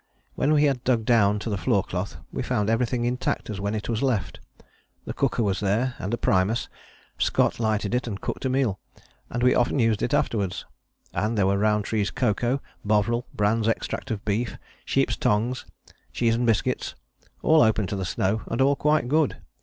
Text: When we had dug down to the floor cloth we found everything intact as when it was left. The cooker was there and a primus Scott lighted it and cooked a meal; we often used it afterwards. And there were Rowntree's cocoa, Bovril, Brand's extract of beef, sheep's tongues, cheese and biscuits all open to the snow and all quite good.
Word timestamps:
When 0.33 0.51
we 0.53 0.63
had 0.63 0.83
dug 0.83 1.05
down 1.05 1.37
to 1.37 1.49
the 1.51 1.59
floor 1.59 1.83
cloth 1.83 2.17
we 2.31 2.41
found 2.41 2.71
everything 2.71 3.05
intact 3.05 3.51
as 3.51 3.59
when 3.61 3.75
it 3.75 3.87
was 3.87 4.01
left. 4.01 4.39
The 5.05 5.13
cooker 5.13 5.43
was 5.43 5.59
there 5.59 5.93
and 5.99 6.11
a 6.11 6.17
primus 6.17 6.69
Scott 7.19 7.59
lighted 7.59 7.93
it 7.93 8.07
and 8.07 8.19
cooked 8.19 8.43
a 8.45 8.49
meal; 8.49 8.79
we 9.41 9.53
often 9.53 9.77
used 9.77 10.01
it 10.01 10.11
afterwards. 10.15 10.65
And 11.13 11.37
there 11.37 11.45
were 11.45 11.59
Rowntree's 11.59 12.09
cocoa, 12.09 12.63
Bovril, 12.83 13.27
Brand's 13.35 13.67
extract 13.67 14.09
of 14.09 14.25
beef, 14.25 14.57
sheep's 14.85 15.15
tongues, 15.15 15.67
cheese 16.11 16.33
and 16.33 16.47
biscuits 16.47 16.95
all 17.43 17.61
open 17.61 17.85
to 17.85 17.95
the 17.95 18.03
snow 18.03 18.41
and 18.47 18.59
all 18.59 18.75
quite 18.75 19.07
good. 19.07 19.37